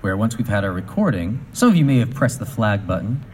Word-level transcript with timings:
where 0.00 0.16
once 0.16 0.38
we've 0.38 0.48
had 0.48 0.64
our 0.64 0.72
recording, 0.72 1.44
some 1.52 1.68
of 1.68 1.76
you 1.76 1.84
may 1.84 1.98
have 1.98 2.14
pressed 2.14 2.38
the 2.38 2.46
flag 2.46 2.86
button. 2.86 3.24